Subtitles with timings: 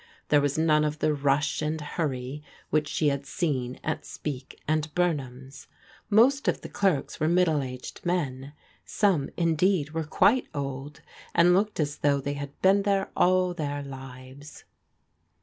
[0.29, 4.91] There was none of the rush and hurry which she had seen at Speke and
[4.95, 5.67] Bumham's.
[6.09, 8.53] Most of the clerks were middle aged men;
[8.83, 11.01] some, indeed, were quite old,
[11.35, 14.63] and looked as though they had been there all their lives.